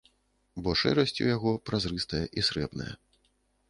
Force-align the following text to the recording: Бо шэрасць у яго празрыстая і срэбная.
Бо 0.67 0.71
шэрасць 0.81 1.15
у 1.27 1.29
яго 1.35 1.55
празрыстая 1.71 2.25
і 2.37 2.41
срэбная. 2.53 2.93